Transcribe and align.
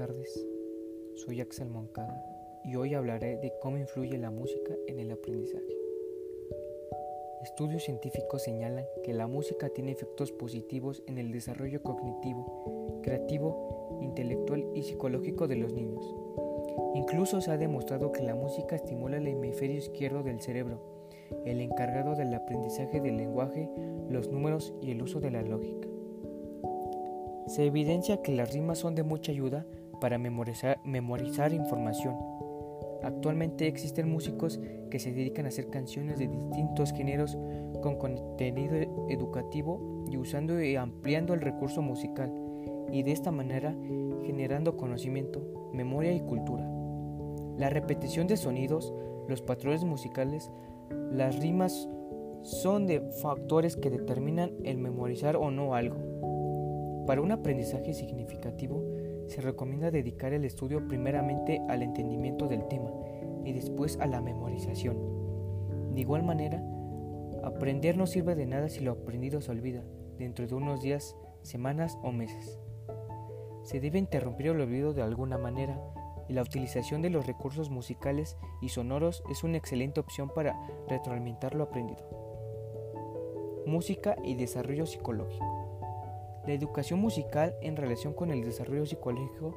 tardes, 0.00 0.46
soy 1.14 1.42
Axel 1.42 1.68
Moncada 1.68 2.24
y 2.64 2.74
hoy 2.76 2.94
hablaré 2.94 3.36
de 3.36 3.52
cómo 3.60 3.76
influye 3.76 4.16
la 4.16 4.30
música 4.30 4.74
en 4.86 4.98
el 4.98 5.10
aprendizaje. 5.10 5.76
Estudios 7.42 7.82
científicos 7.82 8.44
señalan 8.44 8.86
que 9.04 9.12
la 9.12 9.26
música 9.26 9.68
tiene 9.68 9.92
efectos 9.92 10.32
positivos 10.32 11.02
en 11.06 11.18
el 11.18 11.30
desarrollo 11.32 11.82
cognitivo, 11.82 13.00
creativo, 13.02 13.98
intelectual 14.00 14.64
y 14.74 14.84
psicológico 14.84 15.46
de 15.46 15.56
los 15.56 15.74
niños. 15.74 16.16
Incluso 16.94 17.42
se 17.42 17.50
ha 17.50 17.58
demostrado 17.58 18.10
que 18.10 18.22
la 18.22 18.34
música 18.34 18.76
estimula 18.76 19.18
el 19.18 19.26
hemisferio 19.26 19.76
izquierdo 19.76 20.22
del 20.22 20.40
cerebro, 20.40 20.80
el 21.44 21.60
encargado 21.60 22.16
del 22.16 22.32
aprendizaje 22.32 23.02
del 23.02 23.18
lenguaje, 23.18 23.68
los 24.08 24.30
números 24.30 24.72
y 24.80 24.92
el 24.92 25.02
uso 25.02 25.20
de 25.20 25.30
la 25.30 25.42
lógica. 25.42 25.88
Se 27.48 27.66
evidencia 27.66 28.22
que 28.22 28.32
las 28.32 28.54
rimas 28.54 28.78
son 28.78 28.94
de 28.94 29.02
mucha 29.02 29.32
ayuda 29.32 29.66
para 30.00 30.18
memorizar, 30.18 31.52
información. 31.52 32.16
Actualmente 33.02 33.66
existen 33.66 34.10
músicos 34.10 34.60
que 34.90 34.98
se 34.98 35.12
dedican 35.12 35.46
a 35.46 35.48
hacer 35.48 35.68
canciones 35.70 36.18
de 36.18 36.28
distintos 36.28 36.92
géneros 36.92 37.38
con 37.82 37.96
contenido 37.96 38.76
educativo 39.08 40.04
y 40.10 40.16
usando 40.16 40.62
y 40.62 40.76
ampliando 40.76 41.32
el 41.34 41.40
recurso 41.40 41.80
musical 41.80 42.32
y 42.92 43.02
de 43.02 43.12
esta 43.12 43.30
manera 43.30 43.74
generando 44.26 44.76
conocimiento, 44.76 45.70
memoria 45.72 46.12
y 46.12 46.20
cultura. 46.20 46.68
La 47.56 47.70
repetición 47.70 48.26
de 48.26 48.36
sonidos, 48.36 48.92
los 49.28 49.42
patrones 49.42 49.84
musicales, 49.84 50.50
las 51.12 51.38
rimas 51.38 51.88
son 52.42 52.86
de 52.86 53.00
factores 53.22 53.76
que 53.76 53.90
determinan 53.90 54.52
el 54.64 54.78
memorizar 54.78 55.36
o 55.36 55.50
no 55.50 55.74
algo. 55.74 55.96
Para 57.06 57.20
un 57.20 57.32
aprendizaje 57.32 57.92
significativo, 57.92 58.82
se 59.30 59.40
recomienda 59.40 59.92
dedicar 59.92 60.32
el 60.32 60.44
estudio 60.44 60.86
primeramente 60.88 61.62
al 61.68 61.82
entendimiento 61.82 62.48
del 62.48 62.66
tema 62.66 62.90
y 63.44 63.52
después 63.52 63.96
a 64.00 64.06
la 64.06 64.20
memorización. 64.20 64.96
De 65.94 66.00
igual 66.00 66.24
manera, 66.24 66.60
aprender 67.44 67.96
no 67.96 68.08
sirve 68.08 68.34
de 68.34 68.46
nada 68.46 68.68
si 68.68 68.80
lo 68.80 68.90
aprendido 68.90 69.40
se 69.40 69.52
olvida 69.52 69.84
dentro 70.18 70.48
de 70.48 70.54
unos 70.54 70.82
días, 70.82 71.16
semanas 71.42 71.96
o 72.02 72.10
meses. 72.10 72.58
Se 73.62 73.78
debe 73.80 74.00
interrumpir 74.00 74.48
el 74.48 74.60
olvido 74.60 74.94
de 74.94 75.02
alguna 75.02 75.38
manera 75.38 75.80
y 76.28 76.32
la 76.32 76.42
utilización 76.42 77.00
de 77.00 77.10
los 77.10 77.26
recursos 77.26 77.70
musicales 77.70 78.36
y 78.60 78.70
sonoros 78.70 79.22
es 79.30 79.44
una 79.44 79.58
excelente 79.58 80.00
opción 80.00 80.28
para 80.28 80.60
retroalimentar 80.88 81.54
lo 81.54 81.64
aprendido. 81.64 82.04
Música 83.64 84.16
y 84.24 84.34
desarrollo 84.34 84.86
psicológico. 84.86 85.59
La 86.46 86.54
educación 86.54 87.00
musical 87.00 87.54
en 87.60 87.76
relación 87.76 88.14
con 88.14 88.30
el 88.30 88.42
desarrollo 88.42 88.86
psicológico 88.86 89.54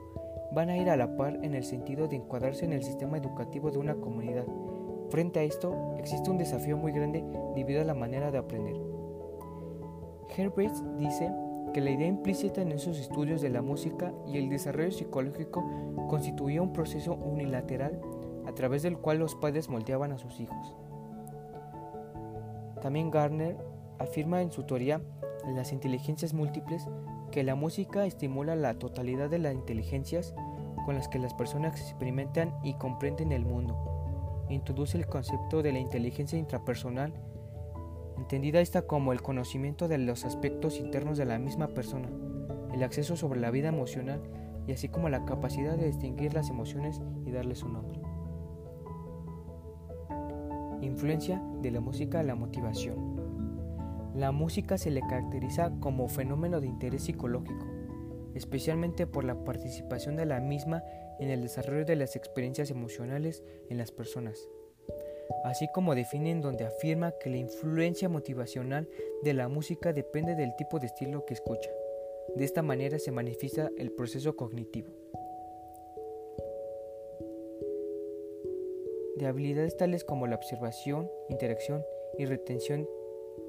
van 0.52 0.70
a 0.70 0.78
ir 0.78 0.90
a 0.90 0.98
la 0.98 1.16
par 1.16 1.40
en 1.42 1.56
el 1.56 1.64
sentido 1.64 2.08
de 2.08 2.18
encuadrarse 2.18 2.66
en 2.66 2.74
el 2.74 2.84
sistema 2.84 3.18
educativo 3.18 3.72
de 3.72 3.78
una 3.80 3.96
comunidad. 3.96 4.46
Frente 5.10 5.40
a 5.40 5.44
esto, 5.44 5.96
existe 5.98 6.30
un 6.30 6.38
desafío 6.38 6.76
muy 6.76 6.92
grande 6.92 7.24
debido 7.56 7.82
a 7.82 7.86
la 7.86 7.94
manera 7.94 8.32
de 8.32 8.38
aprender. 8.38 8.76
Herbert 10.36 10.76
dice 10.98 11.32
que 11.74 11.82
la 11.82 11.92
idea 11.92 12.08
implícita 12.08 12.62
en 12.62 12.72
esos 12.74 13.00
estudios 13.00 13.42
de 13.42 13.50
la 13.50 13.62
música 13.62 14.14
y 14.28 14.38
el 14.38 14.50
desarrollo 14.50 14.92
psicológico 14.92 15.64
constituía 16.10 16.62
un 16.62 16.74
proceso 16.74 17.14
unilateral 17.16 18.02
a 18.46 18.54
través 18.54 18.84
del 18.84 18.98
cual 18.98 19.20
los 19.20 19.36
padres 19.36 19.70
moldeaban 19.70 20.12
a 20.12 20.18
sus 20.18 20.40
hijos. 20.40 20.76
También 22.82 23.10
Garner 23.10 23.56
afirma 24.00 24.42
en 24.42 24.52
su 24.52 24.64
teoría 24.64 25.02
las 25.48 25.74
inteligencias 25.74 26.34
múltiples 26.34 26.88
que 27.32 27.44
la 27.44 27.56
música 27.56 28.06
estimula 28.06 28.56
la 28.56 28.80
totalidad 28.80 29.30
de 29.30 29.40
las 29.40 29.54
inteligencias 29.54 30.34
con 30.86 30.96
las 30.96 31.08
que 31.08 31.20
las 31.20 31.34
personas 31.34 31.80
experimentan 31.80 32.54
y 32.64 32.76
comprenden 32.76 33.32
el 33.32 33.46
mundo. 33.46 34.46
Introduce 34.50 34.98
el 34.98 35.08
concepto 35.08 35.64
de 35.64 35.72
la 35.72 35.80
inteligencia 35.80 36.38
intrapersonal, 36.38 37.14
entendida 38.18 38.62
esta 38.62 38.84
como 38.84 39.14
el 39.14 39.22
conocimiento 39.22 39.88
de 39.88 39.98
los 39.98 40.26
aspectos 40.26 40.78
internos 40.80 41.18
de 41.18 41.26
la 41.26 41.40
misma 41.40 41.68
persona, 41.68 42.10
el 42.74 42.84
acceso 42.84 43.16
sobre 43.16 43.40
la 43.40 43.52
vida 43.52 43.70
emocional 43.70 44.22
y 44.68 44.74
así 44.74 44.90
como 44.90 45.10
la 45.10 45.26
capacidad 45.26 45.76
de 45.76 45.88
distinguir 45.88 46.34
las 46.34 46.50
emociones 46.50 47.02
y 47.26 47.32
darles 47.32 47.64
un 47.64 47.74
nombre. 47.74 48.00
Influencia 50.82 51.42
de 51.62 51.72
la 51.72 51.80
música 51.80 52.20
a 52.20 52.24
la 52.24 52.36
motivación. 52.36 53.13
La 54.16 54.32
música 54.32 54.78
se 54.78 54.92
le 54.92 55.02
caracteriza 55.02 55.72
como 55.80 56.08
fenómeno 56.08 56.62
de 56.62 56.68
interés 56.68 57.04
psicológico, 57.04 57.66
especialmente 58.36 59.08
por 59.08 59.24
la 59.24 59.44
participación 59.44 60.16
de 60.16 60.28
la 60.28 60.40
misma 60.40 60.84
en 61.20 61.30
el 61.30 61.42
desarrollo 61.42 61.84
de 61.84 61.96
las 61.96 62.16
experiencias 62.16 62.70
emocionales 62.70 63.44
en 63.70 63.80
las 63.80 63.92
personas, 63.92 64.48
así 65.46 65.68
como 65.74 65.96
definen 65.96 66.42
donde 66.42 66.66
afirma 66.66 67.14
que 67.20 67.32
la 67.32 67.38
influencia 67.38 68.08
motivacional 68.08 68.88
de 69.24 69.34
la 69.34 69.48
música 69.48 69.94
depende 69.94 70.36
del 70.36 70.56
tipo 70.56 70.80
de 70.80 70.88
estilo 70.88 71.26
que 71.26 71.34
escucha. 71.34 71.72
De 72.36 72.46
esta 72.46 72.62
manera 72.62 73.00
se 73.00 73.12
manifiesta 73.12 73.72
el 73.78 73.92
proceso 73.92 74.36
cognitivo. 74.36 74.92
De 79.18 79.26
habilidades 79.26 79.76
tales 79.76 80.04
como 80.04 80.28
la 80.28 80.36
observación, 80.36 81.10
interacción 81.30 81.84
y 82.18 82.26
retención 82.26 82.88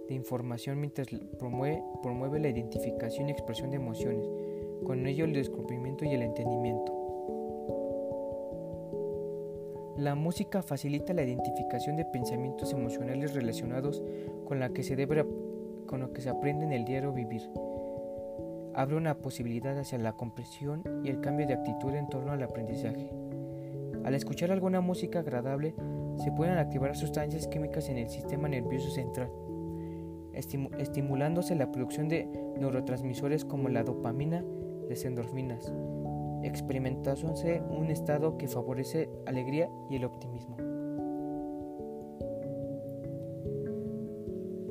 de 0.09 0.15
información 0.15 0.81
mientras 0.81 1.09
promueve, 1.39 1.83
promueve 2.03 2.41
la 2.41 2.49
identificación 2.49 3.29
y 3.29 3.33
expresión 3.33 3.71
de 3.71 3.77
emociones, 3.77 4.27
con 4.85 5.07
ello 5.07 5.25
el 5.25 5.33
descubrimiento 5.33 6.05
y 6.05 6.15
el 6.15 6.23
entendimiento. 6.23 6.93
La 9.97 10.17
música 10.17 10.61
facilita 10.63 11.15
la 11.15 11.23
identificación 11.23 11.97
de 11.97 12.05
pensamientos 12.05 12.73
emocionales 12.73 13.33
relacionados 13.33 14.03
con, 14.45 14.59
la 14.59 14.71
que 14.71 14.83
se 14.83 14.97
debe, 14.97 15.25
con 15.87 16.01
lo 16.01 16.13
que 16.13 16.21
se 16.21 16.31
aprende 16.31 16.65
en 16.65 16.73
el 16.73 16.85
diario 16.85 17.13
vivir. 17.13 17.43
Abre 18.75 18.97
una 18.97 19.19
posibilidad 19.19 19.79
hacia 19.79 19.99
la 19.99 20.15
comprensión 20.15 20.83
y 21.05 21.11
el 21.11 21.21
cambio 21.21 21.47
de 21.47 21.55
actitud 21.55 21.95
en 21.95 22.09
torno 22.09 22.33
al 22.33 22.43
aprendizaje. 22.43 23.13
Al 24.05 24.15
escuchar 24.15 24.51
alguna 24.51 24.81
música 24.81 25.21
agradable, 25.21 25.75
se 26.19 26.33
pueden 26.33 26.59
activar 26.59 26.97
sustancias 26.97 27.47
químicas 27.47 27.89
en 27.89 27.99
el 27.99 28.09
sistema 28.09 28.49
nervioso 28.49 28.91
central, 28.91 29.31
estimulándose 30.37 31.55
la 31.55 31.71
producción 31.71 32.09
de 32.09 32.27
neurotransmisores 32.59 33.45
como 33.45 33.69
la 33.69 33.85
dopamina, 33.85 34.45
las 34.89 35.05
endorfinas, 35.05 35.73
experimentándose 36.43 37.63
un 37.71 37.91
estado 37.91 38.37
que 38.37 38.49
favorece 38.49 39.09
alegría 39.27 39.69
y 39.91 39.97
el 39.97 40.05
optimismo. 40.05 40.57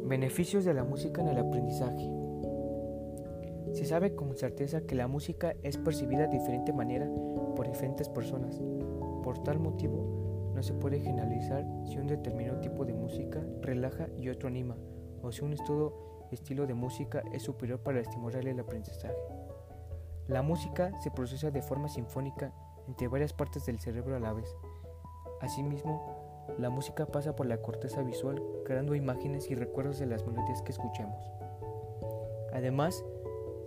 Beneficios 0.06 0.66
de 0.66 0.74
la 0.74 0.84
música 0.84 1.22
en 1.22 1.29
el 1.29 1.38
aprendizaje. 1.40 2.09
Se 3.72 3.85
sabe 3.85 4.13
con 4.13 4.35
certeza 4.35 4.81
que 4.81 4.94
la 4.94 5.07
música 5.07 5.56
es 5.63 5.78
percibida 5.78 6.28
de 6.28 6.38
diferente 6.38 6.72
manera 6.72 7.09
por 7.56 7.68
diferentes 7.68 8.07
personas. 8.09 8.62
Por 9.24 9.41
tal 9.44 9.59
motivo, 9.59 10.51
no 10.53 10.62
se 10.62 10.74
puede 10.74 11.00
generalizar 11.00 11.66
si 11.85 11.97
un 11.97 12.06
determinado 12.06 12.59
tipo 12.59 12.85
de 12.85 12.94
música 12.94 13.44
relaja 13.62 14.07
y 14.16 14.30
otro 14.30 14.47
anima 14.47 14.78
o 15.23 15.31
si 15.31 15.44
un 15.44 15.53
estilo 15.53 16.67
de 16.67 16.73
música 16.73 17.23
es 17.31 17.41
superior 17.44 17.79
para 17.79 18.01
estimular 18.01 18.45
el 18.47 18.59
aprendizaje. 18.59 19.16
La 20.28 20.41
música 20.41 20.91
se 21.01 21.11
procesa 21.11 21.51
de 21.51 21.61
forma 21.61 21.89
sinfónica 21.89 22.53
entre 22.88 23.07
varias 23.07 23.33
partes 23.33 23.66
del 23.66 23.79
cerebro 23.79 24.16
a 24.16 24.19
la 24.19 24.33
vez. 24.33 24.56
Asimismo, 25.41 26.45
la 26.57 26.69
música 26.69 27.06
pasa 27.06 27.35
por 27.35 27.45
la 27.45 27.57
corteza 27.57 28.03
visual, 28.03 28.41
creando 28.66 28.95
imágenes 28.95 29.50
y 29.50 29.56
recuerdos 29.56 30.00
de 30.00 30.06
las 30.06 30.25
melodías 30.25 30.62
que 30.62 30.71
escuchemos. 30.71 31.31
Además, 32.53 33.03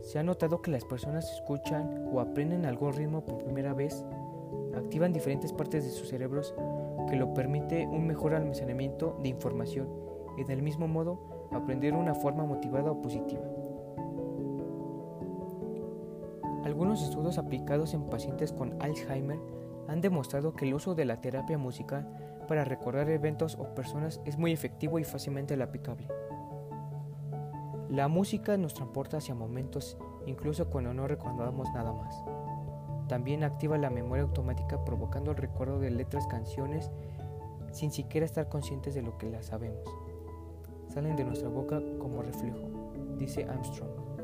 se 0.02 0.18
ha 0.18 0.22
notado 0.22 0.62
que 0.62 0.70
las 0.70 0.84
personas 0.84 1.30
escuchan 1.32 2.08
o 2.12 2.20
aprenden 2.20 2.64
algún 2.64 2.92
ritmo 2.92 3.24
por 3.24 3.38
primera 3.38 3.74
vez, 3.74 4.04
activan 4.74 5.12
diferentes 5.12 5.52
partes 5.52 5.84
de 5.84 5.90
sus 5.90 6.08
cerebros 6.08 6.54
que 7.08 7.16
lo 7.16 7.34
permite 7.34 7.86
un 7.86 8.06
mejor 8.06 8.34
almacenamiento 8.34 9.18
de 9.22 9.28
información 9.28 9.88
y 10.36 10.44
del 10.44 10.62
mismo 10.62 10.86
modo 10.86 11.35
aprender 11.52 11.94
una 11.94 12.14
forma 12.14 12.44
motivada 12.44 12.90
o 12.90 13.00
positiva. 13.00 13.42
Algunos 16.64 17.02
estudios 17.02 17.38
aplicados 17.38 17.94
en 17.94 18.08
pacientes 18.10 18.52
con 18.52 18.74
Alzheimer 18.82 19.38
han 19.88 20.00
demostrado 20.00 20.54
que 20.54 20.64
el 20.64 20.74
uso 20.74 20.94
de 20.94 21.04
la 21.04 21.20
terapia 21.20 21.58
musical 21.58 22.08
para 22.48 22.64
recordar 22.64 23.08
eventos 23.08 23.56
o 23.56 23.74
personas 23.74 24.20
es 24.24 24.36
muy 24.36 24.52
efectivo 24.52 24.98
y 24.98 25.04
fácilmente 25.04 25.60
aplicable. 25.62 26.08
La 27.88 28.08
música 28.08 28.56
nos 28.56 28.74
transporta 28.74 29.18
hacia 29.18 29.34
momentos 29.34 29.96
incluso 30.26 30.68
cuando 30.68 30.92
no 30.92 31.06
recordamos 31.06 31.68
nada 31.72 31.92
más. 31.92 32.20
También 33.06 33.44
activa 33.44 33.78
la 33.78 33.90
memoria 33.90 34.24
automática 34.24 34.84
provocando 34.84 35.30
el 35.30 35.36
recuerdo 35.36 35.78
de 35.78 35.90
letras, 35.90 36.26
canciones, 36.26 36.90
sin 37.70 37.92
siquiera 37.92 38.26
estar 38.26 38.48
conscientes 38.48 38.94
de 38.94 39.02
lo 39.02 39.16
que 39.18 39.30
las 39.30 39.46
sabemos 39.46 39.84
salen 40.96 41.14
de 41.14 41.24
nuestra 41.24 41.50
boca 41.50 41.78
como 41.98 42.22
reflejo, 42.22 42.94
dice 43.18 43.44
Armstrong. 43.44 44.15